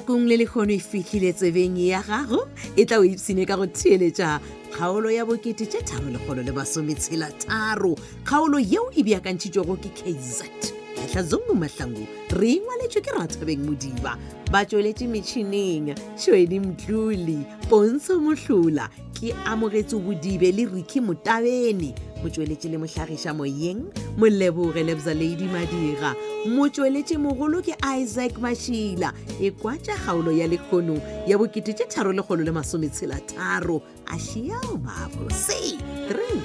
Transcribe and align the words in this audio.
letlhakong 0.00 0.26
le 0.26 0.36
lekgono 0.36 0.72
e 0.72 0.78
fitlhile 0.78 1.32
tsebeng 1.32 1.76
ya 1.76 2.00
gago 2.02 2.46
e 2.76 2.84
tla 2.86 2.98
o 3.00 3.04
ipsine 3.04 3.44
ka 3.46 3.56
go 3.56 3.66
thieletša 3.66 4.40
kgaolo 4.72 5.10
ya 5.10 5.26
bokete 5.26 5.66
tše 5.66 5.82
thabolekgolo 5.82 6.42
le 6.46 6.52
basometshela 6.54 7.26
tharo 7.34 7.96
kgaolo 8.22 8.58
yeo 8.62 8.86
e 8.94 9.02
beakantšhitšwego 9.02 9.74
ke 9.82 9.90
kazet 9.98 10.70
kgatlha 10.94 11.22
zongo 11.26 11.54
mahlango 11.54 12.06
re 12.38 12.50
ingwaletšwe 12.62 13.00
ke 13.02 13.10
rathabeng 13.18 13.64
modiba 13.66 14.14
ba 14.50 14.64
tsweletše 14.64 15.06
metšhineng 15.10 15.90
tšhwedi 16.14 16.60
mtlule 16.62 17.38
pontsho 17.68 18.20
mohlola 18.22 18.86
ke 19.18 19.34
amogetse 19.44 19.98
bodibe 19.98 20.52
le 20.54 20.64
riki 20.70 21.00
motabene 21.02 21.94
motsweletši 22.22 22.68
le 22.68 22.78
mohlagiša 22.82 23.34
moyeng 23.34 23.82
molebore 24.18 24.82
lebza 24.82 25.14
ladi 25.14 25.48
madira 25.50 26.14
motsweletše 26.46 27.18
mogolo 27.20 27.62
ke 27.62 27.74
isaac 28.00 28.38
mašila 28.42 29.12
e 29.40 29.50
kwatša 29.50 29.94
kgaolo 30.02 30.32
ya 30.34 30.46
lekgono 30.46 30.98
ya 31.26 31.38
bokete 31.38 31.72
tše 31.72 31.84
tharo 31.90 32.12
lekgolo 32.12 32.42
le 32.44 32.50
masometshelataro 32.52 33.80
a 34.10 34.18
šiao 34.18 34.76
mabo 34.82 35.30
c 35.30 35.78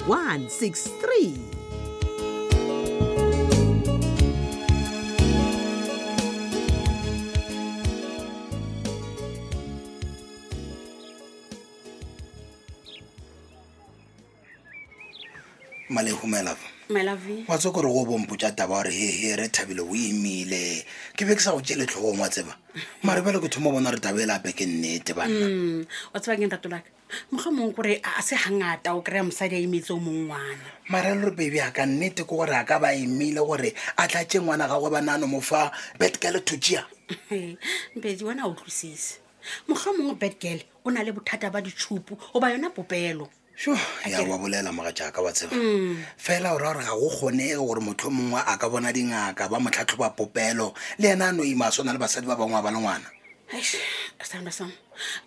3163 0.06 1.53
malego 15.94 16.26
malafa 16.26 16.68
wa 17.48 17.58
tse 17.58 17.70
kore 17.70 17.86
go 17.88 18.04
bompotsa 18.04 18.50
taba 18.52 18.82
gore 18.82 18.90
hehe 18.90 19.36
re 19.36 19.48
thabile 19.48 19.80
o 19.80 19.94
imile 19.94 20.82
ke 21.16 21.22
be 21.24 21.34
ke 21.36 21.40
sa 21.40 21.52
go 21.52 21.60
tse 21.60 21.74
letlhogong 21.78 22.18
wa 22.20 22.28
tseba 22.28 22.52
marebele 23.04 23.38
ke 23.40 23.48
thomo 23.48 23.70
bona 23.70 23.90
re 23.92 23.98
taba 24.00 24.18
e 24.20 24.26
lape 24.26 24.50
ke 24.52 24.66
nnete 24.68 25.14
banna 25.16 25.46
mm, 25.48 25.86
tseba 26.20 26.34
ke 26.36 26.50
ratolaka 26.50 26.90
mokga 27.32 27.50
mong 27.56 27.72
kore 27.74 27.94
a 28.04 28.20
se 28.22 28.34
gangata 28.36 28.92
o 28.98 29.02
kry-a 29.06 29.22
mosadi 29.24 29.54
a 29.56 29.62
imetse 29.64 29.94
o 29.94 30.02
mongwana 30.02 30.68
marelo 30.90 31.30
re 31.30 31.30
bebi 31.32 31.60
a 31.64 31.70
ka 31.72 31.86
nnete 31.88 32.26
ke 32.26 32.34
gore 32.34 32.52
a 32.52 32.66
ka 32.68 32.76
ba 32.82 32.90
imile 32.92 33.38
gore 33.40 33.70
a 33.96 34.04
tlatse 34.10 34.36
ngwana 34.42 34.66
gagwe 34.68 34.90
banano 34.90 35.24
mo 35.30 35.40
fa 35.40 35.70
betgale 35.98 36.42
tojia 36.44 36.82
bedi 37.96 38.24
ona 38.28 38.42
a 38.44 38.48
utlwisise 38.52 39.22
mokga 39.70 39.94
mongwe 39.96 40.18
betgale 40.20 40.66
o 40.84 40.90
na 40.92 41.00
le 41.04 41.12
bothata 41.16 41.48
ba 41.54 41.62
ditshupu 41.64 42.18
o 42.34 42.40
ba 42.40 42.50
yona 42.52 42.68
popelo 42.74 43.30
ya 44.06 44.22
wa 44.26 44.38
bolela 44.38 44.72
mora 44.74 44.92
jaaka 44.92 45.22
wa 45.22 45.32
tseba 45.32 45.56
mm. 45.56 46.02
fela 46.18 46.54
o 46.54 46.58
raya 46.58 46.74
gore 46.74 46.84
ga 46.84 46.96
go 46.98 47.08
kgonege 47.10 47.54
gore 47.56 47.80
motlho 47.80 48.10
mongwe 48.10 48.42
a 48.44 48.58
ka 48.58 48.66
bona 48.68 48.90
dingaka 48.92 49.46
ba 49.48 49.58
motlhatlho 49.62 49.96
ba 49.98 50.10
popelo 50.10 50.74
le 50.98 51.08
ena 51.14 51.30
no 51.32 51.44
ima 51.46 51.70
sona 51.70 51.92
le 51.94 51.98
basadi 51.98 52.26
ba 52.26 52.34
bangwe 52.34 52.58
ba 52.62 52.70
le 52.74 52.78
ngwana 52.82 53.06
sandson 54.26 54.70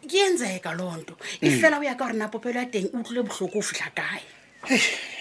ke 0.05 0.17
entsee 0.27 0.59
ka 0.59 0.73
lonto 0.75 1.15
e 1.39 1.47
mm. 1.47 1.59
fela 1.63 1.79
o 1.79 1.83
ya 1.83 1.95
ka 1.95 2.03
gore 2.11 2.17
na 2.19 2.27
popelo 2.27 2.59
ya 2.59 2.65
teng 2.67 2.91
o 2.91 2.99
e 2.99 3.03
tlile 3.07 3.23
botlhoko 3.23 3.63
o 3.63 3.63
fitlha 3.63 3.95
kae 3.95 4.19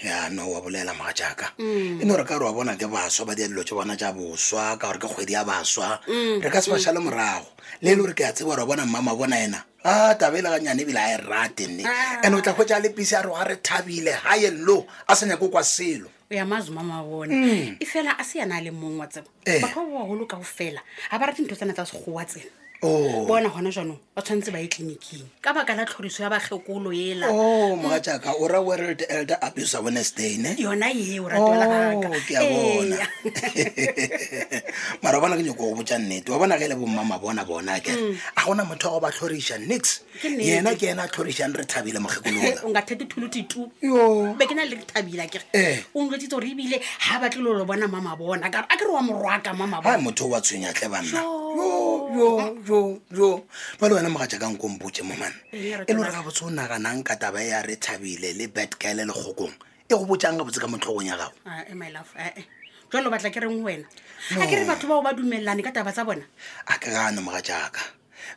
yano 0.03 0.51
wa 0.51 0.59
bolela 0.59 0.91
mora 0.93 1.13
jaaka 1.15 1.55
mm. 1.63 2.03
e 2.03 2.03
ne 2.03 2.11
gore 2.11 2.27
ka 2.27 2.35
gore 2.35 2.51
wa 2.51 2.55
bona 2.59 2.75
ke 2.75 2.91
baswa 2.91 3.25
ba 3.31 3.35
dialelo 3.39 3.63
tsa 3.63 3.75
bona 3.79 3.95
ja 3.95 4.11
boswa 4.11 4.75
ka 4.75 4.91
gore 4.91 4.99
ke 4.99 5.07
kgwedi 5.07 5.31
ya 5.31 5.47
baswa 5.47 5.95
re 6.43 6.49
ka 6.51 6.59
se 6.59 6.67
bašhale 6.69 6.99
morago 6.99 7.55
le 7.79 7.87
e 7.87 7.95
le 7.95 8.01
gore 8.03 8.13
ke 8.13 8.27
a 8.27 8.35
tseba 8.35 8.51
gore 8.51 8.67
wa 8.67 8.67
bona 8.75 8.83
mmama 8.85 9.15
bona 9.15 9.39
ena 9.39 9.63
a 9.87 10.15
tabe 10.17 10.41
le 10.41 10.49
ganyane 10.49 10.81
ebile 10.81 10.97
a 10.99 11.09
e, 11.11 11.21
e 11.21 11.23
ratene 11.23 11.83
and 12.23 12.33
ah. 12.33 12.37
o 12.37 12.41
tla 12.41 12.53
kgwetsa 12.53 12.75
a 12.75 12.79
lepisi 12.81 13.15
a 13.15 13.21
roa 13.21 13.43
re 13.47 13.55
thabile 13.55 14.11
ga 14.21 14.35
ye 14.35 14.51
lo 14.51 14.85
a 15.07 15.15
sa 15.15 15.25
nyako 15.25 15.49
kwa 15.49 15.63
selo 15.63 16.07
o 16.29 16.33
ya 16.35 16.45
maazoma 16.45 16.83
mabone 16.83 17.33
hmm. 17.35 17.75
e 17.79 17.85
fela 17.85 18.17
a 18.19 18.23
se 18.23 18.39
yana 18.39 18.57
a 18.59 18.61
le 18.61 18.71
mongwa 18.71 19.07
tseo 19.07 19.23
baka 19.45 19.51
eh. 19.55 19.61
ba 19.61 19.67
bagolo 19.71 20.27
kago 20.27 20.43
fela 20.43 20.83
ga 21.11 21.17
ba 21.19 21.25
rate 21.31 21.41
ntho 21.41 21.55
tsena 21.55 21.71
tsa 21.73 21.85
segowa 21.85 22.25
tsena 22.27 22.51
oh. 22.83 23.25
bona 23.31 23.47
gona 23.49 23.71
jaanong 23.71 23.99
ba 24.11 24.19
tshwanetse 24.21 24.51
ba 24.51 24.59
ye 24.59 24.67
tliniking 24.67 25.23
ka 25.41 25.53
baka 25.55 25.71
la 25.75 25.87
tlhoriso 25.87 26.23
ya 26.23 26.29
bakgekolo 26.29 26.91
ela 26.91 27.31
o 27.31 27.39
oh, 27.71 27.75
moga 27.79 28.03
jaaka 28.03 28.35
o 28.43 28.47
ra 28.47 28.59
world 28.59 29.05
elder 29.07 29.39
abuse 29.39 29.71
awarness 29.77 30.11
dayne 30.15 30.59
yona 30.59 30.91
ee 30.91 31.19
o 31.23 31.31
ratela 31.31 31.63
oh, 31.95 32.03
baka 32.03 32.19
ke 32.27 32.35
a 32.35 32.43
bona 32.43 32.97
mara 35.07 35.17
o 35.17 35.21
bona 35.21 35.37
ke 35.37 35.43
nyako 35.45 35.57
go 35.57 35.75
botsa 35.79 35.95
nnete 35.97 36.29
wa 36.29 36.39
bona 36.43 36.57
ge 36.59 36.63
e 36.63 36.67
le 36.67 36.75
bommama 36.75 37.15
bona 37.21 37.45
bona 37.47 37.79
kere 37.79 37.95
mm. 37.95 38.17
a 38.37 38.41
gona 38.43 38.65
motho 38.67 38.91
wa 38.91 38.99
go 38.99 38.99
ba 38.99 39.07
tlhorisa 39.11 39.55
nix 39.59 40.01
yena 40.23 40.75
ke 40.77 40.91
ena 40.91 41.03
a 41.03 41.07
tlhorisang 41.07 41.55
re 41.55 41.63
thabile 41.63 41.95
mogekolonamotho 41.99 42.93
eh. 45.53 45.83
o 50.21 50.27
wa 50.27 50.41
tshwenya 50.41 50.73
tle 50.75 50.87
banna 50.89 51.23
ba 53.79 53.87
le 53.89 53.95
wena 53.95 54.09
moga 54.11 54.27
jaakang 54.27 54.57
kompotse 54.59 55.03
momana 55.07 55.35
e 55.55 55.71
le 55.87 55.93
gore 55.95 56.11
ga 56.11 56.19
botse 56.23 56.43
o 56.43 56.49
naganang 56.51 56.99
kataba 57.03 57.39
ya 57.41 57.61
re 57.63 57.75
thabile 57.79 58.35
le 58.35 58.47
bat 58.51 58.75
kaile 58.75 59.05
legokong 59.07 59.55
e 59.87 59.93
go 59.95 60.03
botsang 60.05 60.35
ka 60.37 60.43
botse 60.43 60.59
ka 60.59 60.67
motlhogong 60.67 61.07
ya 61.07 61.15
gago 61.17 61.31
jalo 62.93 63.09
batla 63.11 63.29
ke 63.29 63.39
reng 63.41 63.61
wena 63.63 63.85
a 64.37 64.45
ke 64.47 64.55
re 64.61 64.65
batho 64.65 64.87
bao 64.87 65.01
ba 65.03 65.13
dumelelane 65.13 65.63
ka 65.63 65.71
taba 65.71 65.91
tsa 65.91 66.03
bona 66.05 66.25
a 66.69 66.77
ke 66.79 66.87
ga 66.91 67.11
ne 67.11 67.21
moga 67.21 67.41
jaaka 67.41 67.83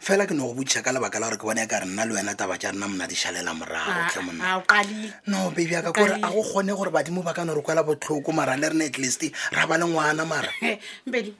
fela 0.00 0.26
ke 0.26 0.34
no 0.34 0.50
go 0.50 0.54
botsiša 0.60 0.82
ka 0.82 0.92
lebaka 0.92 1.20
la 1.20 1.28
gore 1.30 1.38
ke 1.38 1.44
bone 1.46 1.62
ka 1.70 1.80
re 1.84 1.86
nna 1.86 2.04
le 2.06 2.12
wena 2.18 2.34
taba 2.34 2.56
tša 2.58 2.72
rena 2.74 2.86
mona 2.88 3.06
dišalela 3.06 3.52
moragotlhemonnaoale 3.54 5.00
ah, 5.06 5.30
no 5.30 5.50
babi 5.54 5.74
aka 5.76 5.92
kore 5.92 6.14
a 6.18 6.28
go 6.30 6.42
kgone 6.42 6.72
gore 6.76 6.90
badimo 6.90 7.22
ba 7.22 7.32
kano 7.34 7.54
re 7.54 7.62
kwela 7.62 7.82
botlhoko 7.86 8.32
mara 8.34 8.56
le 8.56 8.68
rena 8.68 8.84
at 8.84 8.98
least 8.98 9.22
ra 9.52 9.66
ba 9.66 9.78
le 9.78 9.86
ngwana 9.86 10.24
mara 10.26 10.50
bedi 11.06 11.30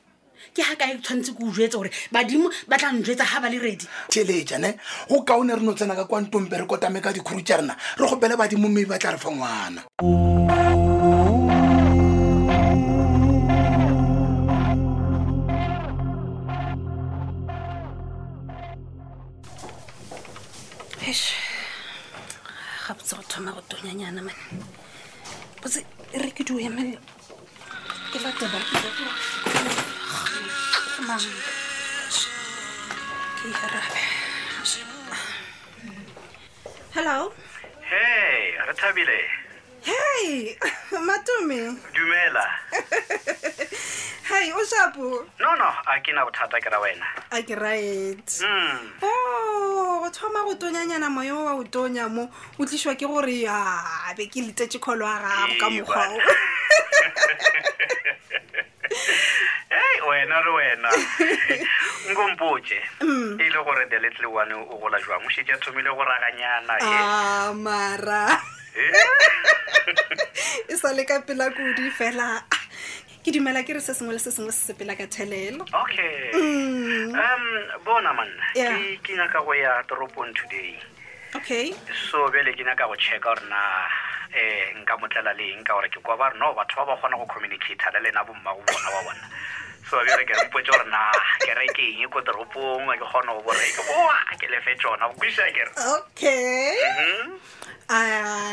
ke 0.55 0.63
ga 0.65 0.75
kae 0.79 0.99
tshwanetse 1.03 1.35
ke 1.37 1.43
o 1.45 1.51
jetsa 1.53 1.79
gore 1.83 1.91
badimo 2.15 2.47
ba 2.71 2.79
tla 2.79 2.93
njwetsa 2.95 3.27
ga 3.27 3.41
ba 3.43 3.49
le 3.51 3.59
redi 3.59 3.87
teleetšane 4.11 4.77
go 5.11 5.23
kaone 5.27 5.51
re 5.57 5.63
no 5.67 5.75
tsena 5.75 5.95
ka 5.99 6.05
kwantompe 6.07 6.55
re 6.59 6.67
kotame 6.67 7.03
ka 7.03 7.11
dikhuru 7.13 7.43
tša 7.43 7.59
rena 7.61 7.75
re 7.99 8.07
gopele 8.07 8.37
badimo 8.39 8.69
mme 8.71 8.87
ba 8.87 8.99
tla 9.03 9.15
re 9.19 9.19
fa 9.19 9.31
ngwana 9.35 9.81
mm. 10.03 10.80
malome 41.41 41.77
dumela 41.93 42.45
hai 44.29 44.53
o 44.53 44.63
shapo 44.65 45.25
no 45.41 45.51
no 45.55 45.65
a 45.65 46.01
ke 46.05 46.13
na 46.15 46.25
bothata 46.25 46.61
ke 46.61 46.69
ra 46.71 46.79
wena 46.81 47.07
a 47.17 47.23
ah, 47.33 47.43
ke 47.43 47.55
right 47.61 48.27
mm. 48.27 48.79
o 49.03 50.01
go 50.03 50.11
thoma 50.11 50.45
go 50.45 50.55
tonyanyana 50.55 51.09
moya 51.11 51.35
wa 51.35 51.53
o 51.57 51.65
tonya 51.65 52.09
mo 52.13 52.29
o 52.59 52.63
tlišwa 52.65 52.97
ke 52.97 53.07
gore 53.07 53.45
a 53.49 54.15
be 54.17 54.27
ke 54.27 54.43
letetse 54.45 54.79
kgolo 54.79 55.07
a 55.07 55.21
gago 55.21 55.59
ka 55.59 55.67
mokgwao 55.71 56.19
hey 59.75 59.97
wena 60.09 60.43
re 60.45 60.51
wena 60.53 60.91
nkompotse 62.11 62.79
mm. 63.01 63.41
e 63.41 63.49
le 63.51 63.61
gore 63.65 63.87
the 63.89 63.99
little 63.99 64.33
one 64.33 64.53
o 64.53 64.77
gola 64.79 64.99
jwang 65.01 65.25
o 65.27 65.29
šetse 65.31 65.53
a 65.55 65.59
thomile 65.59 65.89
go 65.95 66.05
raganyana 66.05 66.75
amara 67.49 68.27
ah, 68.29 68.43
eh? 68.77 69.59
sa 70.91 70.97
le 70.99 71.05
ka 71.07 71.17
pela 71.29 71.47
kudu 71.55 71.87
fela 71.99 72.27
ah, 72.43 72.65
ke 73.23 73.31
dumela 73.31 73.63
ke 73.63 73.75
re 73.79 73.81
se 73.83 73.95
sengwe 73.95 74.15
le 74.19 74.19
se 74.23 74.33
sengwe 74.35 74.51
se 74.55 74.63
se 74.69 74.73
pela 74.75 74.97
ka 74.99 75.07
thelelo 75.07 75.63
okay 75.83 76.35
mm. 76.35 77.15
um 77.15 77.45
bona 77.87 78.11
manna 78.19 78.45
yeah. 78.59 78.75
ke 79.07 79.15
nyaka 79.15 79.39
go 79.47 79.55
ya 79.55 79.71
toropong 79.87 80.35
today 80.35 80.75
okay 81.39 81.71
so 82.11 82.27
bele 82.35 82.51
ke 82.59 82.67
nyaka 82.67 82.89
go 82.91 82.99
checka 83.07 83.23
gore 83.29 83.47
na 83.53 83.61
eh 84.35 84.75
nka 84.83 84.99
motlela 84.99 85.37
leng 85.39 85.63
ka 85.63 85.79
gore 85.79 85.89
ke 85.95 86.03
kwa 86.03 86.19
ba 86.19 86.27
re 86.35 86.39
no 86.43 86.51
batho 86.59 86.83
ba 86.83 86.91
ba 86.91 86.99
kgona 86.99 87.23
go 87.23 87.27
communicata 87.31 87.95
le 87.95 88.01
lena 88.09 88.27
bomma 88.27 88.51
go 88.51 88.61
bona 88.73 88.91
wa 88.97 89.01
bona 89.07 89.25
so 89.87 90.03
bere 90.11 90.27
ke 90.27 90.35
rempotse 90.43 90.75
gore 90.75 90.87
na 90.91 91.03
ke 91.47 91.55
rekeng 91.55 91.75
ke 91.79 92.03
eng 92.03 92.11
ko 92.11 92.19
toropong 92.27 92.91
ke 92.99 93.05
kgona 93.07 93.39
go 93.39 93.47
boreke 93.47 93.79
ke 93.79 94.43
ke 94.43 94.51
lefe 94.57 94.75
tsona 94.83 95.07
go 95.07 95.15
kweša 95.23 95.47
okay 96.03 96.75
mhm. 96.99 97.33
ah, 97.95 98.50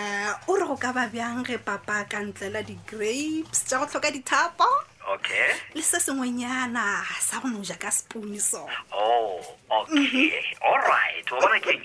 go 0.68 0.76
ka 0.76 0.92
ba 0.92 1.08
bjang 1.08 1.48
ge 1.48 1.56
papa 1.64 2.04
ka 2.12 2.20
ntlela 2.20 2.60
di-grapes 2.60 3.72
tsa 3.72 3.80
go 3.80 3.88
tlhoka 3.88 4.12
dithapo 4.12 4.68
okay 5.16 5.56
le 5.72 5.80
se 5.80 5.96
sengwenyana 5.96 7.08
sa 7.24 7.40
go 7.40 7.48
noja 7.48 7.80
ka 7.80 7.88
spooniso 7.88 8.68
o 8.92 9.00
oh, 9.00 9.40
okay 9.72 10.28
all 10.60 10.84
right 10.84 11.24
o 11.32 11.40
bona 11.40 11.56
keng 11.64 11.80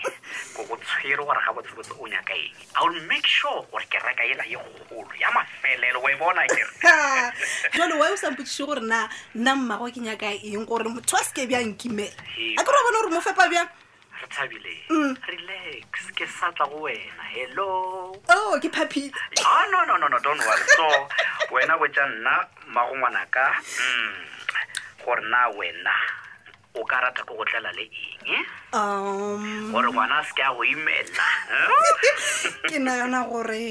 ko 0.51 0.67
go 0.67 0.75
tshwere 0.83 1.23
gore 1.23 1.39
ga 1.47 1.55
botsebotse 1.55 1.95
o 1.95 2.11
nyaka 2.11 2.35
eng 2.35 2.51
i'll 2.75 2.99
make 3.07 3.23
sure 3.23 3.63
gore 3.71 3.87
ke 3.87 4.03
reka 4.03 4.27
ela 4.35 4.43
ye 4.51 4.59
golo 4.91 5.15
ya 5.15 5.31
mafelelo 5.31 6.03
o 6.03 6.11
e 6.11 6.19
bona 6.19 6.43
kere 6.51 6.75
jalo 7.79 8.03
wy 8.03 8.11
e 8.11 8.19
o 8.19 8.19
sampotsise 8.19 8.67
gore 8.67 8.83
na 8.83 9.07
nna 9.39 9.55
mmago 9.63 9.87
ke 9.95 10.03
nyaka 10.03 10.27
eng 10.43 10.67
gore 10.67 10.83
motho 10.91 11.15
a 11.15 11.23
sekebjang 11.23 11.79
kimela 11.79 12.19
a 12.59 12.61
kere 12.67 12.75
a 12.75 12.83
bone 12.83 12.91
gore 12.99 13.15
mofepa 13.15 13.47
bjang 13.47 13.71
thabile 14.37 14.77
mm. 14.89 15.13
relax 15.29 15.85
ke 16.17 16.25
satla 16.27 16.65
go 16.69 16.81
wena 16.89 17.25
hello 17.37 17.71
oh 18.37 18.53
ke 18.63 18.69
papile 18.73 19.13
oh 19.13 19.45
ah, 19.47 19.65
no 19.73 19.85
no 19.89 19.95
no 20.01 20.09
no 20.09 20.19
don't 20.25 20.41
worry 20.49 20.65
so 20.77 20.89
wena 21.55 21.77
go 21.83 21.87
tsa 21.95 22.05
nna 22.13 22.35
magongwana 22.75 23.23
ka 23.37 23.47
mm 23.61 24.17
gore 25.05 25.23
na 25.31 25.49
wena 25.59 25.93
o 26.79 26.85
ka 26.91 26.97
rata 27.05 27.23
go 27.29 27.45
tlela 27.51 27.71
le 27.79 27.85
eng 27.85 28.29
eh? 28.39 28.45
um 28.73 29.45
gore 29.73 29.89
ngwana 29.93 30.23
se 30.27 30.33
ka 30.39 30.55
go 30.57 30.65
imela 30.65 31.27
eh? 31.53 31.69
ke 32.73 32.79
na 32.81 32.97
yona 33.03 33.21
gore 33.29 33.69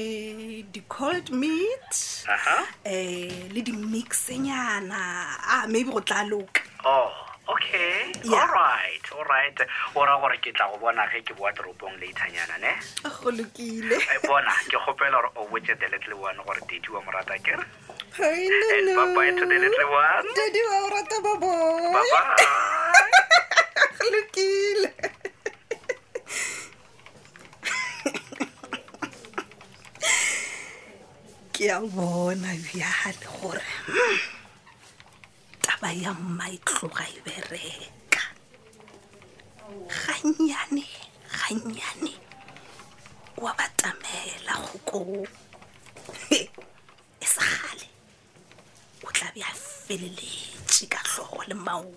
di 0.72 0.80
cold 0.88 1.30
meat 1.34 1.90
aha 2.30 2.34
uh 2.34 2.38
-huh. 2.38 2.62
eh 2.86 3.50
le 3.52 3.60
di 3.66 3.72
mix 3.72 4.28
nyana 4.38 5.02
ah 5.42 5.64
maybe 5.68 5.90
go 5.90 6.00
tla 6.00 6.22
loka 6.22 6.62
oh 6.86 7.21
okay 7.50 8.12
yeah. 8.24 8.38
alright 8.38 9.02
alright 9.18 9.56
ora 9.98 10.14
gore 10.22 10.38
ke 10.38 10.54
tla 10.54 10.70
go 10.70 10.78
bona 10.78 11.06
ge 11.10 11.22
ke 11.26 11.34
boa 11.34 11.50
toropong 11.50 11.96
leithanyana 11.98 12.54
ne 12.62 12.74
oh, 13.08 13.14
go 13.22 13.30
lokile 13.34 13.98
bona 14.26 14.54
ke 14.70 14.76
kgopela 14.78 15.18
gore 15.18 15.30
o 15.42 15.42
botse 15.50 15.74
the 15.80 15.86
little 15.90 16.14
one 16.22 16.38
gore 16.46 16.60
dadi 16.70 16.88
wa 16.94 17.00
morata 17.06 17.36
kere 17.42 17.66
and 18.22 18.88
papa 18.98 19.20
into 19.30 19.44
the 19.46 19.58
little 19.58 19.86
one 19.94 20.26
dadi 20.38 20.60
wa 20.70 20.76
morata 20.86 21.16
baboy 21.18 22.06
lokile 24.14 24.90
ke 31.52 31.66
a 31.66 31.78
bona 31.98 32.54
bjale 32.54 33.26
gore 33.26 33.70
taba 35.82 35.94
ya 36.02 36.14
mma 36.24 36.46
e 36.48 36.58
tloga 36.66 37.04
e 37.14 37.18
bereka 37.26 38.22
gannyane 40.04 40.86
gannyane 41.36 42.12
wa 43.42 43.50
batamela 43.58 44.54
go 44.86 44.88
koo 44.90 45.26
e 47.20 47.26
sagale 47.34 47.86
o 49.06 49.10
tla 49.14 49.26
be 49.34 49.42
a 49.42 49.52
feleletse 49.82 50.86
ka 50.92 50.98
tlhogo 51.02 51.42
le 51.48 51.54
maoto 51.54 51.92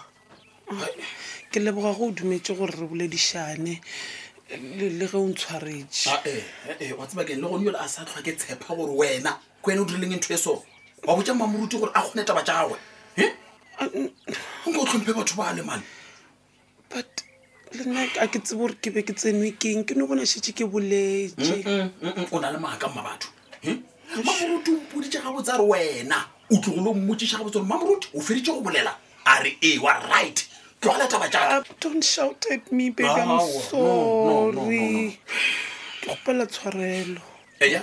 ke 1.50 1.58
leboga 1.62 1.94
go 1.94 2.08
o 2.10 2.10
dumetse 2.10 2.56
gore 2.58 2.74
re 2.74 2.86
boledišane 2.90 3.78
le 4.98 5.06
ge 5.06 5.14
o 5.16 5.26
ntshwaretse 5.30 6.10
ah, 6.10 6.18
eh, 6.26 6.42
eh, 6.80 6.92
wa 6.98 7.06
tsebakeng 7.06 7.38
le 7.40 7.46
gone 7.46 7.64
yole 7.66 7.78
a 7.78 7.86
sa 7.86 8.02
tlhoa 8.02 8.22
ke 8.22 8.34
tshepa 8.34 8.74
gore 8.74 8.90
wena 8.98 9.38
ko 9.62 9.70
wena 9.70 9.82
o 9.82 9.84
dirileng 9.84 10.18
ntho 10.18 10.34
e 10.34 10.38
so 10.38 10.64
wa 11.06 11.14
botja 11.16 11.34
mamoruti 11.34 11.78
gore 11.78 11.92
a 11.94 12.02
kgone 12.02 12.24
taba 12.26 12.42
jagawe 12.42 12.76
nke 14.66 14.78
o 14.78 14.84
tlhomphe 14.90 15.12
batho 15.14 15.34
ba 15.38 15.54
a 15.54 15.54
lemane 15.54 15.82
but 16.90 17.22
le 17.78 17.84
nna 17.86 18.10
a 18.18 18.26
ke 18.26 18.42
tsebe 18.42 18.58
gore 18.58 18.76
ke 18.82 18.90
be 18.90 19.06
ke 19.06 19.14
tsenwe 19.14 19.54
keng 19.54 19.86
ke 19.86 19.94
ne 19.94 20.02
o 20.02 20.10
bona 20.10 20.26
shetse 20.26 20.50
ke 20.50 20.66
boletse 20.66 21.38
mm, 21.62 22.02
mm, 22.02 22.12
mm, 22.26 22.28
o 22.30 22.36
na 22.42 22.50
le 22.50 22.58
maaka 22.58 22.90
mma 22.90 23.06
batho 23.06 23.30
mamoruti 24.26 24.70
o 24.74 24.78
mpodi 24.82 25.08
ja 25.14 25.22
gago 25.22 25.42
tsa 25.42 25.54
re 25.62 25.64
wena 25.64 26.39
o 26.50 26.56
tlogo 26.58 26.92
le 26.92 27.00
mmotsiša 27.00 27.38
ga 27.38 27.44
botsegore 27.44 27.66
mamoruti 27.68 28.08
o 28.14 28.20
feditse 28.20 28.52
go 28.52 28.60
bolela 28.60 28.92
a 29.24 29.42
re 29.42 29.56
ee 29.62 29.78
wa 29.78 29.92
right 30.10 30.44
tlogaletaba 30.80 31.28
jaasorry 31.28 32.58
ke 36.00 36.08
gopela 36.08 36.46
tshwarelo 36.46 37.20
eya 37.60 37.82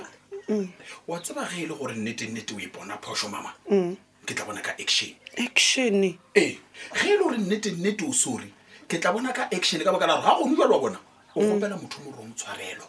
mm. 0.50 0.68
wa 1.08 1.20
tseba 1.20 1.48
ge 1.54 1.62
e 1.64 1.68
le 1.68 1.74
gore 1.76 1.96
nnetennete 1.96 2.56
o 2.56 2.60
ipona 2.60 2.98
phoso 3.00 3.30
mama 3.30 3.54
mm. 3.72 3.96
ke 4.26 4.34
tla 4.36 4.46
bona 4.46 4.62
ka 4.62 4.74
action 4.78 5.16
action 5.38 6.04
ee 6.36 6.58
ge 6.94 7.08
e 7.08 7.08
le 7.08 7.18
gore 7.24 7.38
nnetennete 7.38 8.04
o 8.06 8.12
sori 8.14 8.52
ke 8.88 8.98
tla 9.00 9.14
bona 9.14 9.32
ka 9.34 9.48
action 9.54 9.80
ka 9.84 9.92
baka 9.92 10.08
la 10.08 10.20
ga 10.22 10.34
gone 10.44 10.56
jalo 10.58 10.74
wa 10.76 10.80
bona 10.80 10.98
o 11.36 11.42
mm. 11.42 11.48
gopela 11.50 11.76
motho 11.80 12.02
mo 12.04 12.12
rong 12.18 12.36
tshwarelo 12.36 12.86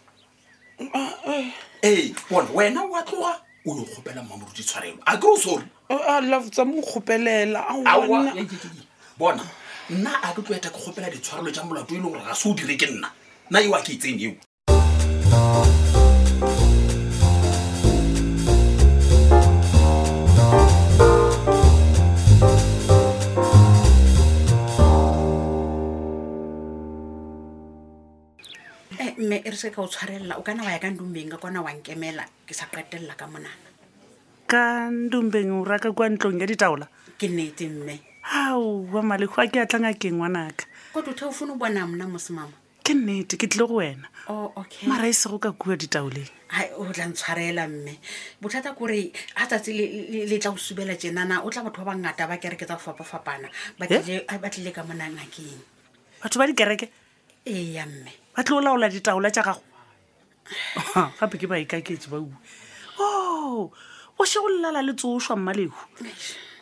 ah, 0.94 1.12
eh. 1.32 1.52
ee 1.82 2.14
bona 2.30 2.50
wena 2.52 2.82
oa 2.82 3.02
tloga 3.02 3.42
o 3.66 3.76
yo 3.76 3.84
kgopela 3.84 4.22
mmamoro 4.22 4.52
ditshwarelo 4.54 5.00
a 5.06 5.18
ke 5.18 5.24
o 5.26 5.36
sorelafotsa 5.36 6.64
mongkgopelela 6.64 7.60
bona 9.18 9.42
nna 9.90 10.12
a 10.22 10.34
ke 10.34 10.42
tlo 10.46 10.54
eta 10.56 10.70
ke 10.70 10.78
kgopela 10.78 11.10
ditshwarelo 11.10 11.50
tsa 11.50 11.64
molato 11.64 11.94
e 11.94 11.98
leng 11.98 12.06
gore 12.08 12.20
ga 12.22 12.34
se 12.34 12.48
o 12.48 12.54
dire 12.54 12.76
ke 12.76 12.86
nna 12.86 13.10
nna 13.50 13.58
eo 13.64 13.74
a 13.74 13.80
ke 13.82 13.92
itseng 13.98 14.20
eo 14.22 14.36
mme 29.28 29.42
e 29.44 29.50
re 29.50 29.56
se 29.56 29.70
ka 29.70 29.82
o 29.82 29.86
tshwarelela 29.88 30.38
o 30.38 30.42
kana 30.42 30.64
wa 30.64 30.70
ya 30.72 30.78
ka 30.80 30.88
ndumbeng 30.90 31.28
ka 31.28 31.36
kwana 31.36 31.60
wa 31.62 31.68
nkemela 31.72 32.24
ke 32.48 32.54
sa 32.56 32.64
qetelela 32.72 33.12
ka 33.14 33.26
monana 33.28 33.68
ka 34.48 34.88
ndumbeng 34.90 35.52
o 35.52 35.60
raka 35.68 35.92
kwa 35.92 36.08
ntlong 36.08 36.40
ya 36.40 36.46
ditaola 36.48 36.88
ke 37.20 37.28
nete 37.28 37.68
mme 37.68 38.00
gao 38.24 38.88
wa 38.88 39.02
malego 39.04 39.36
a 39.36 39.44
ke 39.50 39.60
a 39.60 39.66
tlanga 39.68 39.92
ke 39.92 40.08
ngwa 40.08 40.32
naka 40.32 40.64
kotothe 40.96 41.28
o 41.28 41.32
fone 41.32 41.52
o 41.52 41.60
bona 41.60 41.84
mona 41.84 42.08
mosemama 42.08 42.56
ke 42.80 42.96
nnete 42.96 43.36
ke 43.36 43.46
tlile 43.52 43.68
go 43.68 43.76
wena 43.84 44.08
oh, 44.32 44.48
okay 44.56 44.88
mara 44.88 45.04
e 45.04 45.12
sego 45.12 45.36
ka 45.36 45.52
kua 45.52 45.76
ditaoleng 45.76 46.32
ai 46.56 46.72
o 46.72 46.88
tla 46.88 47.04
ntshwarela 47.12 47.68
mme 47.68 48.00
bothata 48.40 48.72
kore 48.72 49.12
a 49.36 49.44
tsatsi 49.44 49.76
le 50.24 50.36
tla 50.40 50.50
o 50.56 50.56
subela 50.56 50.96
jenana 50.96 51.44
o 51.44 51.52
tla 51.52 51.60
batho 51.68 51.84
ba 51.84 51.92
bangata 51.92 52.24
ba 52.24 52.40
kereke 52.40 52.64
tsa 52.64 52.80
go 52.80 52.80
fapa-fapana 52.80 53.52
ba 53.76 53.84
eh? 53.92 54.24
tlile 54.48 54.72
ka 54.72 54.82
monangakeng 54.88 55.60
batho 56.24 56.40
ba 56.40 56.48
dikereke 56.48 56.88
ee 57.44 57.76
ya 57.76 57.84
mme 57.84 58.27
ba 58.38 58.46
tlo 58.46 58.62
laola 58.62 58.86
ditaola 58.86 59.30
tsa 59.34 59.42
gago 59.42 59.64
gape 61.18 61.36
ke 61.42 61.46
baikaketse 61.50 62.06
ba 62.06 62.22
ue 62.22 62.30
oh, 63.02 63.66
o 64.14 64.14
o 64.14 64.24
she 64.24 64.38
go 64.38 64.46
llala 64.46 64.78
le 64.78 64.94
tsoswa 64.94 65.34
mmalego 65.34 65.74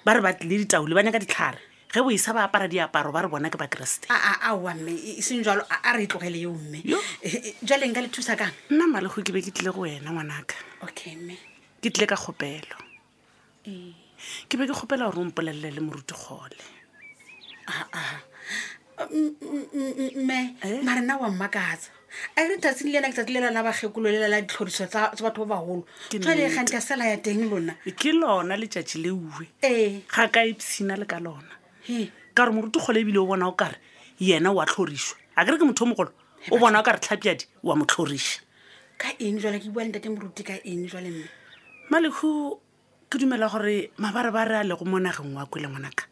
ba 0.00 0.16
re 0.16 0.24
batlile 0.24 0.64
ditaole 0.64 0.96
ba 0.96 1.04
nyaka 1.04 1.20
ditlhare 1.20 1.60
ge 1.92 2.00
bo 2.00 2.08
isa 2.08 2.32
ba 2.32 2.48
apara 2.48 2.64
diaparo 2.64 3.12
ba 3.12 3.28
re 3.28 3.28
bona 3.28 3.52
ke 3.52 3.60
bakeresete 3.60 4.08
aa 4.08 4.56
mme 4.56 4.88
eseng 5.20 5.44
e 5.44 5.44
jalo 5.44 5.68
a 5.68 5.92
re 5.92 6.08
e 6.08 6.08
tlogele 6.08 6.48
eo 6.48 6.56
mme 6.56 6.80
e, 7.20 7.28
e, 7.28 7.50
jale 7.60 7.84
nka 7.92 8.00
le 8.00 8.08
thusa 8.08 8.40
kang 8.40 8.56
nna 8.72 8.88
malego 8.88 9.20
ke 9.20 9.28
be 9.36 9.44
ke 9.44 9.52
tlile 9.52 9.68
go 9.76 9.84
wena 9.84 10.08
ngwanaka 10.16 10.56
okay 10.80 11.12
mme 11.12 11.36
ke 11.84 11.92
tlile 11.92 12.08
ka 12.08 12.16
kgopelo 12.16 12.80
ke 14.48 14.54
be 14.56 14.64
ke 14.64 14.72
kgopela 14.72 15.12
gore 15.12 15.20
o 15.20 15.28
mpolelele 15.28 15.76
le 15.76 15.80
morutigole 15.84 16.56
mme 20.16 20.56
eh? 20.62 20.80
marena 20.82 21.16
wa 21.18 21.28
mmakatsa 21.30 21.88
a 22.36 22.42
re 22.48 22.56
tatsing 22.58 22.88
le 22.90 22.98
ena 22.98 23.08
ke 23.10 23.12
tsatsi 23.18 23.32
lela 23.34 23.50
la 23.52 23.60
bagekolo 23.62 24.08
lela 24.10 24.28
la 24.28 24.40
ditlhodiso 24.40 24.86
tsa 24.88 25.10
batho 25.20 25.44
ba 25.44 25.56
bagolo 25.60 25.84
tshwaleegante 26.08 26.72
ya 26.74 26.80
sela 26.80 27.04
ya 27.04 27.16
teng 27.20 27.44
lona 27.50 27.74
ke 27.84 28.12
lona 28.16 28.56
letšatši 28.56 28.96
le 29.04 29.10
uwe 29.12 29.44
ee 29.62 29.84
eh. 29.84 30.00
ga 30.08 30.28
ka 30.32 30.40
epsina 30.48 30.96
le 30.96 31.04
ka 31.04 31.20
lona 31.20 31.48
ka 32.34 32.42
re 32.44 32.50
moruti 32.56 32.78
kgole 32.80 33.00
ebile 33.04 33.18
o 33.20 33.26
bona 33.28 33.44
o 33.48 33.52
kare 33.52 33.76
yena 34.18 34.48
oa 34.50 34.64
tlhoriswa 34.64 35.16
a 35.36 35.44
kere 35.44 35.58
ke 35.60 35.64
motho 35.68 35.84
o 35.84 35.86
mogolo 35.92 36.12
o 36.50 36.56
bona 36.58 36.80
o 36.80 36.82
kare 36.86 36.96
tlhapeadi 37.04 37.46
wa 37.62 37.76
mo 37.76 37.84
tlhoriša 37.84 38.40
ka 38.96 39.12
eng 39.20 39.36
jale 39.44 39.60
ke 39.60 39.68
buale 39.68 39.92
ntate 39.92 40.08
moruti 40.08 40.40
ka 40.42 40.56
eng 40.64 40.88
jale 40.88 41.10
mme 41.12 41.28
malekhu 41.92 42.56
ke 43.12 43.20
dumela 43.20 43.52
gore 43.52 43.92
mabarebare 44.00 44.56
a 44.56 44.64
le 44.64 44.72
go 44.74 44.88
mo 44.88 44.96
nageng 44.98 45.36
wa 45.36 45.44
kwele 45.44 45.68
ngwanaka 45.68 46.08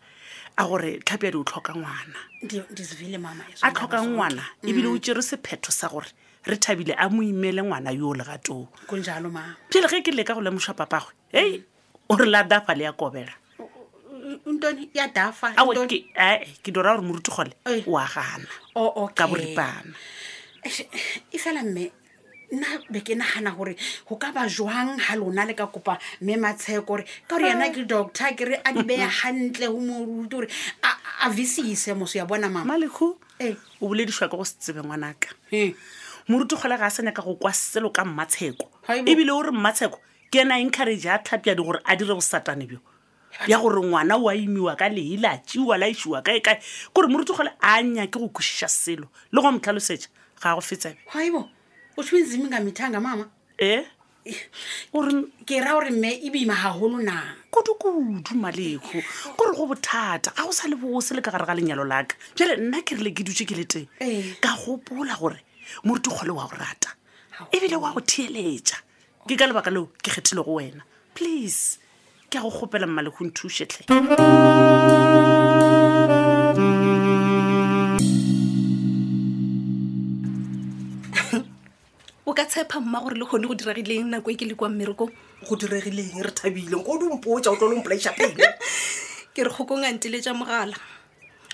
a 0.59 0.65
gore 0.67 0.91
tlhapi 1.07 1.27
adi 1.31 1.37
o 1.39 1.45
tlhoka 1.51 1.73
ngwana 1.75 2.21
e 2.43 3.57
a 3.63 3.71
tlhoka 3.75 3.99
ngwana 4.07 4.43
mm. 4.43 4.69
ebile 4.69 4.87
o 4.89 4.99
tsere 4.99 5.23
sephetho 5.23 5.73
sa 5.73 5.89
gore 5.89 6.07
re 6.47 6.57
thabile 6.57 6.95
a 6.97 7.09
mo 7.09 7.23
imele 7.23 7.61
ngwana 7.63 7.91
yo 7.91 8.09
o 8.09 8.15
legatoo 8.15 8.69
phele 9.71 9.89
ge 9.91 10.01
ke 10.03 10.11
leka 10.15 10.35
go 10.35 10.41
lemoswa 10.41 10.75
papagwe 10.75 11.13
ei 11.33 11.65
o 12.09 12.17
re 12.17 12.27
la 12.27 12.43
dafa 12.43 12.75
le 12.75 12.85
ya 12.85 12.93
kobela 12.93 13.33
ke 16.63 16.71
dira 16.71 16.85
gore 16.95 17.03
moruti 17.03 17.31
gole 17.31 17.55
o 17.89 17.99
agana 17.99 18.47
ka 19.17 19.27
boripana 19.27 19.95
e 21.33 21.39
fela 21.39 21.63
mme 21.63 21.91
nna 22.55 22.67
be 22.91 23.01
ke 23.01 23.15
nagana 23.19 23.57
gore 23.57 23.75
go 24.09 24.17
ka 24.17 24.31
ba 24.33 24.47
jwang 24.47 24.97
ga 24.99 25.15
lona 25.19 25.45
le 25.47 25.55
ka 25.55 25.67
kopa 25.67 25.99
mme 26.21 26.37
matsheko 26.39 26.91
ore 26.91 27.05
ka 27.29 27.37
gore 27.37 27.51
yana 27.51 27.71
ke 27.75 27.85
doctor 27.87 28.33
ke 28.39 28.45
re 28.49 28.55
a 28.65 28.73
dibeye 28.73 29.09
gantle 29.21 29.67
go 29.73 29.81
morute 29.83 30.31
gore 30.39 30.47
a 31.27 31.31
visise 31.31 31.93
moso 31.99 32.17
ya 32.19 32.25
bona 32.25 32.49
mama 32.49 32.75
maleko 32.75 33.17
e 33.39 33.51
eh. 33.51 33.55
o 33.81 33.89
bolediswa 33.91 34.31
ka 34.31 34.37
go 34.37 34.45
se 34.45 34.55
tsebe 34.59 34.81
ngwanaka 34.83 35.35
moruti 36.29 36.57
kgole 36.57 36.79
ga 36.79 36.87
a 36.87 36.91
sena 36.91 37.13
ka 37.13 37.23
go 37.23 37.35
kwa 37.35 37.53
selo 37.53 37.91
ka 37.91 38.05
mmatsheko 38.05 38.71
ebile 39.05 39.31
o 39.35 39.43
re 39.43 39.51
mmatsheko 39.51 39.99
ke 40.31 40.43
ena 40.47 40.59
encourage 40.63 41.07
a 41.07 41.19
tlhapiadi 41.19 41.61
gore 41.65 41.81
a 41.85 41.97
dire 41.97 42.15
go 42.15 42.21
satane 42.23 42.67
bjo 42.69 42.79
ya 43.49 43.59
gore 43.59 43.83
ngwana 43.83 44.17
o 44.17 44.29
a 44.31 44.35
imiwa 44.35 44.77
ka 44.79 44.89
leele 44.89 45.27
a 45.29 45.37
tsiwa 45.39 45.79
le 45.79 45.87
a 45.91 45.91
isiwa 45.91 46.23
kae 46.23 46.41
kae 46.41 46.61
kore 46.95 47.09
moruti 47.09 47.33
kgole 47.35 47.51
a 47.61 47.83
nnya 47.83 48.07
ke 48.07 48.19
go 48.19 48.29
kwešiša 48.29 48.69
selo 48.69 49.11
le 49.33 49.43
go 49.43 49.51
mo 49.53 49.59
tlhalosetša 49.59 50.09
ga 50.43 50.51
a 50.51 50.55
go 50.55 50.61
fetsabe 50.61 50.99
gaibo 51.13 51.51
o 51.97 52.03
tshwe 52.03 52.21
nzimi 52.21 52.49
ka 52.51 52.61
mithanga 52.61 53.01
mama 53.01 53.29
e 53.59 53.87
ore 54.93 55.31
ke 55.47 55.61
ra 55.63 55.75
gore 55.79 55.91
mme 55.95 56.11
ebima 56.27 56.55
gagolo 56.59 56.99
nang 56.99 57.39
kudu-kudu 57.53 58.35
maleko 58.35 58.99
kore 59.39 59.55
go 59.55 59.67
bothata 59.71 60.35
ga 60.35 60.43
o 60.49 60.51
sa 60.51 60.67
le 60.67 60.75
bose 60.75 61.15
le 61.15 61.23
ka 61.23 61.31
gare 61.31 61.47
ga 61.47 61.55
lenyalo 61.55 61.87
laka 61.87 62.17
jale 62.35 62.59
nna 62.59 62.83
ke 62.83 62.99
rile 62.99 63.15
ke 63.15 63.23
dutse 63.23 63.47
ke 63.47 63.55
le 63.55 63.65
teng 63.65 63.87
e. 64.03 64.35
ka 64.43 64.59
gopola 64.59 65.15
gore 65.15 65.39
morutu 65.87 66.11
kgole 66.11 66.35
wa 66.35 66.47
go 66.51 66.57
rata 66.59 66.91
ebile 67.55 67.79
wa 67.79 67.95
go 67.95 68.03
thieletša 68.03 68.77
ke 69.31 69.39
ka 69.39 69.47
lebaka 69.47 69.71
leo 69.71 69.87
ke 70.03 70.11
kgethile 70.11 70.43
go 70.43 70.59
wena 70.59 70.83
please 71.15 71.79
ke 72.27 72.43
ya 72.43 72.43
go 72.43 72.51
kgopela 72.51 72.91
mmalekgonthusetlhe 72.91 73.87
tshepa 82.47 82.81
mma 82.81 83.01
gore 83.03 83.17
le 83.17 83.25
kgone 83.27 83.47
go 83.47 83.55
diragileng 83.55 84.09
nako 84.11 84.31
e 84.31 84.37
ke 84.37 84.45
le 84.47 84.55
kwa 84.55 84.69
mmereko 84.69 85.07
go 85.09 85.55
diregileng 85.57 86.21
re 86.23 86.31
thabileng 86.31 86.85
ko 86.85 86.93
o 86.93 86.99
dimpotsa 87.01 87.53
o 87.53 87.57
tlolong 87.57 87.83
polaisa 87.85 88.13
peng 88.17 88.37
ke 89.35 89.41
re 89.45 89.51
kgokong 89.51 89.85
a 89.85 89.91
ntele 89.93 90.21
uh-huh. 90.21 90.33
ja 90.33 90.35
mogala 90.37 90.77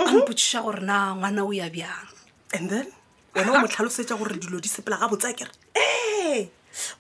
ampotsiša 0.01 0.63
gore 0.63 0.83
na 0.83 1.15
ngwana 1.15 1.43
o 1.47 1.53
ya 1.53 1.71
bjang 1.71 2.09
and 2.55 2.71
then 2.71 2.87
wena 3.35 3.55
o 3.55 3.61
mo 3.63 3.67
tlhalosetsa 3.67 4.19
gore 4.19 4.35
dilo 4.39 4.61
di 4.61 4.69
sepela 4.69 4.99
ga 4.99 5.09
botsaya 5.11 5.35
kere 5.37 5.53
ee 5.75 6.49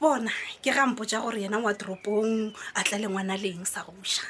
bona 0.00 0.30
ke 0.62 0.70
gampotsa 0.70 1.20
gore 1.22 1.42
yena 1.42 1.58
ngwa 1.58 1.74
toropong 1.74 2.54
a 2.74 2.80
tla 2.86 2.98
le 2.98 3.06
ngwana 3.10 3.34
leng 3.36 3.64
sa 3.66 3.82
gosa 3.82 4.22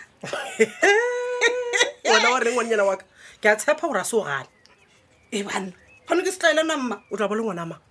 ngwana 2.06 2.28
wa 2.32 2.38
releng 2.40 2.56
ngwanyana 2.56 2.84
waka 2.86 3.04
ke 3.44 3.48
a 3.48 3.56
tshepa 3.56 3.84
gore 3.88 4.00
a 4.00 4.04
se 4.08 4.16
o 4.16 4.22
gane 4.24 4.48
e 5.30 5.42
bana 5.44 5.72
gone 6.08 6.20
ke 6.24 6.32
se 6.32 6.38
tlaelanamma 6.40 6.96
o 7.12 7.14
tla 7.16 7.28
bo 7.28 7.34
le 7.36 7.44
ngwana 7.44 7.66
mang 7.68 7.82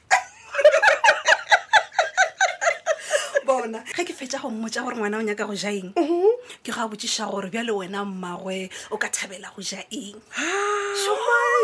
yona 3.62 3.84
ge 3.96 4.04
ke 4.08 4.14
fetsa 4.18 4.40
go 4.42 4.48
mmotsa 4.50 4.82
gore 4.86 4.96
ngwana 4.96 5.20
o 5.20 5.24
nyaka 5.24 5.44
go 5.48 5.54
ja 5.56 5.70
eng 5.70 5.92
mhm. 5.96 6.32
ke 6.64 6.72
go 6.72 6.80
a 6.82 6.88
botsiša 6.90 7.28
gore 7.32 7.50
bjale 7.52 7.72
wena 7.76 8.06
mmagwe 8.08 8.70
o 8.92 8.98
ka 8.98 9.10
thabela 9.12 9.52
go 9.54 9.60
ja 9.62 9.80
eng 9.92 10.16
ah, 10.38 11.06
oh 11.12 11.64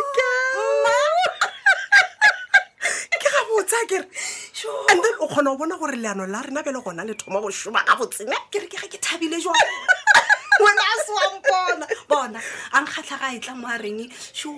ke 3.20 3.28
ga 3.32 3.42
botsa 3.50 3.80
kere 3.88 4.06
and 4.92 5.00
then 5.00 5.16
o 5.24 5.28
kgona 5.32 5.56
go 5.56 5.58
bona 5.64 5.78
gore 5.80 5.96
leano 5.96 6.28
la 6.28 6.42
rena 6.44 6.60
bele 6.64 6.80
gona 6.84 7.08
le 7.08 7.14
thoma 7.16 7.40
go 7.42 7.48
soma 7.50 7.80
ka 7.88 7.96
botsena 7.96 8.36
ke 8.52 8.60
re 8.60 8.68
ke 8.68 8.76
ga 8.78 8.88
ke 8.92 9.00
thabile 9.00 9.40
ja 9.40 9.54
wena 10.64 10.84
a 10.84 10.94
seampona 11.08 11.86
bona 12.12 12.40
a 12.76 12.82
nkgatlha 12.84 13.18
ga 13.24 13.28
e 13.32 13.40
tla 13.40 13.56
mo 13.56 13.68
a 13.72 13.80
reng 13.80 14.02
so 14.20 14.52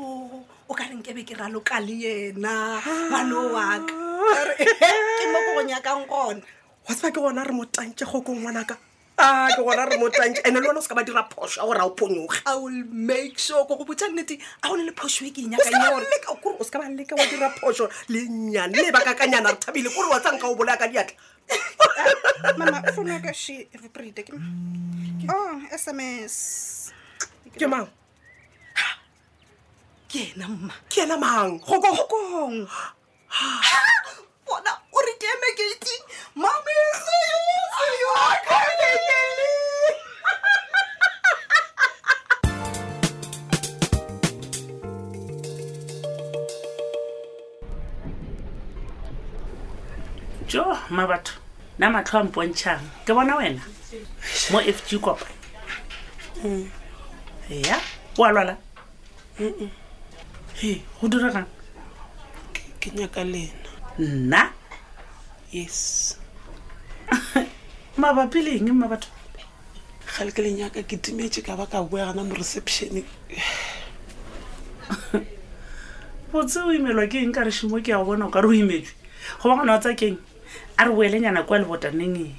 o 0.68 0.74
ka 0.74 0.90
reng 0.90 1.06
kebe 1.06 1.22
ke 1.28 1.38
raloka 1.38 1.78
le 1.86 2.02
yena 2.06 2.82
ngwane 2.82 3.34
o 3.46 3.54
waka 3.54 3.96
ah. 3.96 4.56
ke 4.58 5.26
mo 5.30 5.38
ko 5.46 5.50
gon 5.62 5.70
yakang 5.70 6.06
gona 6.10 6.42
wa 6.88 6.96
tsaba 6.96 7.12
ke 7.12 7.20
gona 7.20 7.44
re 7.44 7.52
mo 7.52 7.66
tantse 7.68 8.06
goko 8.08 8.32
ngwanaka 8.32 8.80
ah, 9.20 9.52
a 9.52 9.52
ke 9.52 9.60
gona 9.60 9.84
re 9.84 10.00
mo 10.00 10.08
tantse 10.08 10.40
ande 10.48 10.64
le 10.64 10.68
wena 10.72 10.80
o 10.80 10.84
se 10.84 10.88
ka 10.88 10.96
ba 10.96 11.04
dira 11.04 11.28
phoso 11.28 11.60
ya 11.60 11.68
gore 11.68 11.80
a 11.84 11.84
o 11.84 11.92
phonyoga 11.92 12.40
will 12.64 12.84
make 12.88 13.36
sure 13.36 13.68
ko 13.68 13.76
go 13.76 13.84
botsa 13.84 14.08
nnete 14.08 14.40
a 14.64 14.72
gone 14.72 14.88
le 14.88 14.96
phoso 14.96 15.28
e 15.28 15.32
ke 15.36 15.44
e 15.44 15.48
nyakaore 15.52 16.56
o 16.56 16.64
se 16.64 16.72
ka 16.72 16.80
ba 16.80 16.88
leke 16.88 17.12
wa 17.12 17.26
dira 17.28 17.52
phoso 17.60 17.92
le 18.08 18.24
nnyane 18.24 18.72
le 18.80 18.92
bakakanyana 18.96 19.52
re 19.52 19.60
thabile 19.60 19.92
kore 19.92 20.08
wa 20.08 20.20
tsanka 20.24 20.48
o 20.48 20.56
bolaya 20.56 20.80
ka 20.80 20.88
diatla 20.88 21.20
e 25.28 25.76
sms 25.76 26.34
e 27.52 27.52
oh, 27.52 27.60
ke 27.60 27.66
mang 27.68 27.88
ke 30.08 30.22
ena 30.32 30.48
mma 30.48 30.74
ke 30.88 31.04
ena 31.04 31.16
mang 31.20 31.60
gokong 31.60 32.64
gore 35.08 35.18
ke 35.20 35.26
eme 35.26 35.50
gating 35.58 36.04
mameseyo 36.36 37.38
jo 50.54 50.78
ma 50.90 51.08
batho 51.08 51.34
nna 51.78 51.90
matlho 51.94 52.20
a 52.20 52.24
mpontšhang 52.24 52.86
ke 53.06 53.14
bona 53.14 53.36
wena 53.36 53.62
mo 54.52 54.60
f 54.62 54.88
g 54.90 54.98
kopa 55.00 55.26
mm. 56.44 56.72
ya 57.50 57.80
o 58.18 58.24
a 58.26 58.32
lwala 58.32 58.58
e 60.64 60.82
go 61.02 61.08
diragang 61.08 61.48
ke 62.80 62.90
nyaka 62.96 63.24
lena 63.24 63.56
nna 64.00 64.52
yes 65.52 66.18
mabapi 67.98 68.42
le 68.44 68.50
eng 68.58 68.70
mma 68.74 68.88
batho 68.92 69.08
ga 70.18 70.26
le 70.26 70.32
ke 70.32 70.42
leng 70.44 70.60
yaka 70.60 70.84
ke 70.84 71.00
timetse 71.00 71.40
ka 71.42 71.56
ba 71.56 71.66
ka 71.68 71.80
boagana 71.88 72.24
mo 72.28 72.36
receptione 72.36 73.04
botse 76.36 76.60
o 76.60 76.70
imelwa 76.76 77.08
ke 77.08 77.24
eng 77.24 77.32
ka 77.32 77.48
re 77.48 77.52
shimo 77.52 77.80
ke 77.80 77.96
ya 77.96 78.04
go 78.04 78.12
bona 78.12 78.28
o 78.28 78.30
ka 78.30 78.44
re 78.44 78.48
o 78.48 78.52
imetswe 78.52 78.92
go 79.40 79.48
bagana 79.48 79.80
wa 79.80 79.80
tsa 79.80 79.96
keng 79.96 80.20
a 80.78 80.84
re 80.84 80.92
boelenyana 80.92 81.48
kwa 81.48 81.64
lebotaneng 81.64 82.16
e? 82.20 82.36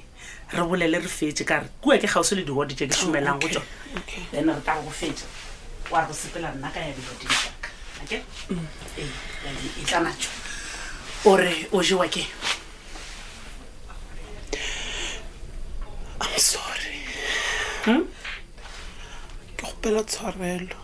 re 0.53 0.61
bolele 0.61 1.01
re 1.01 1.09
fetse 1.09 1.41
ka 1.41 1.65
re 1.65 1.67
kua 1.81 1.97
ke 1.97 2.05
gause 2.05 2.37
le 2.37 2.45
diwodi 2.45 2.77
tse 2.77 2.87
ke 2.93 2.93
somelang 2.93 3.41
go 3.41 3.49
tsona 3.49 3.65
then 4.29 4.53
re 4.53 4.61
ka 4.61 4.77
re 4.77 4.85
go 4.85 4.93
fetse 4.93 5.25
oa 5.89 6.05
go 6.05 6.13
sepela 6.13 6.53
nna 6.53 6.69
ka 6.69 6.77
ya 6.77 6.93
diwodin 6.93 7.25
aka 7.33 7.69
okay 8.05 8.21
mm. 8.53 9.81
e 9.81 9.81
tlanatso 9.81 10.29
ore 11.25 11.49
o 11.73 11.81
jewa 11.81 12.05
ke 12.07 12.23
Hmm? 17.87 18.01
ke 19.55 19.63
gopela 19.63 20.01
tshwarelo 20.11 20.75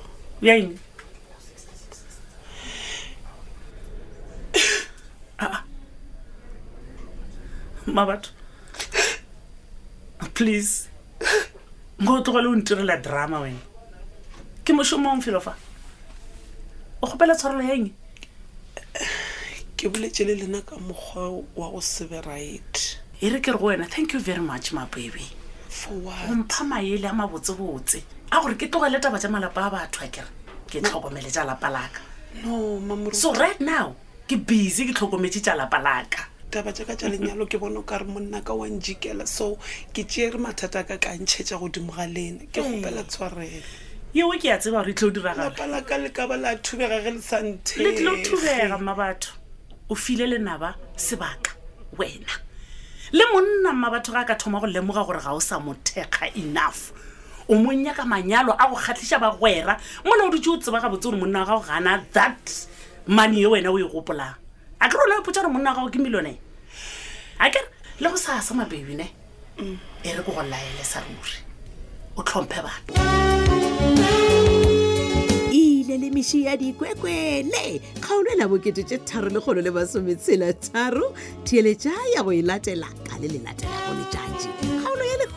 mabatho 7.85 8.29
please 10.33 10.87
nka 11.99 12.11
o 12.11 12.23
tloga 12.23 12.41
le 12.43 12.49
o 12.49 12.55
ntirela 12.59 12.95
drama 13.05 13.37
wena 13.43 13.59
ke 14.63 14.71
mošomong 14.77 15.19
felo 15.25 15.39
fa 15.47 15.53
o 17.01 17.07
gopela 17.11 17.35
tshwarelo 17.37 17.63
ya 17.69 17.73
eng 17.79 17.89
ke 19.77 19.85
boletse 19.91 20.23
le 20.27 20.33
lena 20.41 20.61
ka 20.69 20.75
mokgwa 20.87 21.23
wa 21.59 21.65
go 21.73 21.81
seberite 21.93 22.79
e 23.23 23.29
re 23.33 23.39
ke 23.43 23.51
re 23.51 23.57
go 23.59 23.67
wena 23.75 23.85
thank 23.93 24.15
you 24.15 24.19
very 24.31 24.43
much 24.53 24.71
mapebeng 24.71 25.31
gompha 25.75 26.65
maele 26.65 27.05
a 27.08 27.13
mabotsebotse 27.13 28.01
a 28.32 28.39
gore 28.41 28.55
ke 28.55 28.67
tloga 28.72 28.89
le 28.89 29.00
taba 29.00 29.20
ja 29.20 29.27
malapa 29.29 29.65
a 29.65 29.70
batho 29.70 30.05
a 30.05 30.08
kere 30.08 30.29
ke 30.70 30.79
tlhokomele 30.82 31.27
ja 31.29 31.44
lapa 31.44 31.67
laka 31.70 32.01
so 33.13 33.34
right 33.34 33.60
now 33.60 33.96
ke 34.27 34.38
busy 34.48 34.86
ke 34.88 34.94
tlhokometse 34.96 35.44
ja 35.44 35.55
lapa 35.55 35.77
laka 35.84 36.25
taba 36.50 36.72
jaaka 36.72 36.96
ja 36.96 37.08
lenyalo 37.12 37.46
ke 37.46 37.60
bone 37.60 37.77
o 37.77 37.82
kare 37.84 38.05
monna 38.08 38.41
ka 38.41 38.53
wanjikela 38.55 39.27
so 39.27 39.55
ke 39.94 40.05
tseere 40.08 40.38
mathata 40.39 40.84
ka 40.88 40.98
kantšhe 40.98 41.44
ja 41.44 41.58
godimo 41.58 41.91
ga 41.94 42.08
lena 42.08 42.46
ke 42.51 42.62
gopela 42.62 43.03
tshwarela 43.03 43.67
yeo 44.15 44.32
ke 44.39 44.51
a 44.51 44.58
tseba 44.58 44.79
gore 44.82 44.91
itlhe 44.96 45.08
e 45.08 45.10
o 45.10 45.12
diragalapa 45.20 45.67
laka 45.67 45.98
le 45.98 46.10
ka 46.10 46.27
ba 46.27 46.38
la 46.38 46.55
thubega 46.55 47.03
ge 47.03 47.12
le 47.12 47.22
santhele 47.22 47.91
tlile 47.96 48.10
o 48.12 48.17
thubega 48.24 48.77
mma 48.79 48.96
batho 48.96 49.34
o 49.89 49.96
file 49.96 50.24
lenaba 50.27 50.74
sebaka 50.96 51.51
wena 52.00 52.41
le 53.13 53.24
monna 53.33 53.74
mma 53.74 53.89
batho 53.89 54.12
ga 54.13 54.19
a 54.21 54.25
ka 54.25 54.35
thoma 54.35 54.59
go 54.59 54.65
lemoga 54.67 55.05
gore 55.05 55.19
ga 55.21 55.33
o 55.33 55.39
sa 55.39 55.59
mothekga 55.59 56.27
enough 56.41 56.91
o 57.50 57.53
monya 57.55 57.93
ka 57.93 58.03
manyalo 58.05 58.51
a 58.57 58.65
go 58.69 58.75
kgatlhisa 58.75 59.19
ba 59.19 59.29
gwera 59.39 59.77
mona 60.03 60.25
o 60.25 60.29
dutse 60.31 60.50
o 60.50 60.57
tseba 60.57 60.79
gabotse 60.81 61.05
gore 61.05 61.17
monna 61.21 61.39
wa 61.41 61.45
gago 61.45 61.62
gana 61.67 62.03
that 62.13 62.67
money 63.07 63.41
e 63.41 63.45
wena 63.45 63.69
o 63.69 63.77
e 63.77 63.83
gopolang 63.85 64.35
a 64.81 64.89
ke 64.89 64.93
re 64.97 65.01
ona 65.05 65.19
o 65.19 65.24
potsa 65.24 65.41
gore 65.43 65.53
monna 65.53 65.71
wa 65.74 65.77
gago 65.85 65.89
ke 65.93 66.00
milione 66.01 66.33
a 67.39 67.50
kere 67.50 67.67
le 68.00 68.09
go 68.09 68.15
sa 68.15 68.39
sa 68.41 68.53
mabebine 68.53 69.05
e 70.03 70.09
re 70.13 70.21
ko 70.25 70.31
go 70.31 70.41
laele 70.41 70.83
sa 70.83 71.00
ruri 71.05 71.38
o 72.17 72.24
tlhomphe 72.24 72.57
batho 72.65 73.94
ile 75.86 75.98
le 75.98 76.10
meši 76.10 76.44
ya 76.50 76.58
dikwekwele 76.58 77.82
kgaolela 78.01 78.48
bokete 78.50 78.82
tše 78.84 78.98
tharo 79.06 79.30
lekgolo 79.30 79.62
le 79.62 79.70
masometshela 79.72 80.50
tharo 80.58 81.13
theletša 81.46 81.94
ya 82.18 82.24
go 82.25 82.32
e 82.34 82.42
latela 82.42 82.89
ka 83.06 83.13
le 83.22 83.27
le 83.30 83.39
latelago 83.46 83.92
letšatši 84.01 84.75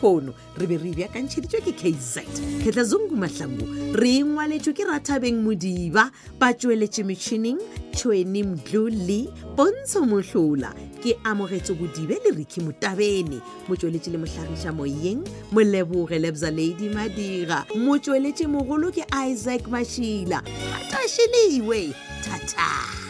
lekgono 0.01 0.33
re 0.57 0.67
be 0.67 0.77
re 0.77 0.93
beakantšheditswe 0.93 1.61
ke 1.65 1.71
kz 1.79 2.19
kgetlha 2.61 2.83
zungu 2.83 3.15
mahlango 3.15 3.65
re 3.99 4.19
ngwaletswe 4.23 4.73
ke 4.73 4.83
rathabeng 4.87 5.41
modiba 5.43 6.09
batsweletše 6.39 7.03
metšhining 7.03 7.59
tšhweni 7.93 8.43
mdlu 8.43 8.87
le 8.89 9.27
pontsho 9.55 10.01
motlhola 10.05 10.71
ke 11.03 11.15
amogetse 11.23 11.73
bodibe 11.75 12.17
le 12.25 12.35
riki 12.37 12.61
motabene 12.61 13.41
motsweletše 13.67 14.11
le 14.11 14.17
mohlagiša 14.23 14.71
moyeng 14.73 15.25
moleboge 15.51 16.19
lebza 16.19 16.51
ladi 16.51 16.89
madira 16.89 17.65
motsweletše 17.75 18.47
mogolo 18.47 18.91
ke 18.91 19.03
isaac 19.27 19.67
mašila 19.67 20.41
atašeliwe 20.79 21.93
thata 22.23 23.08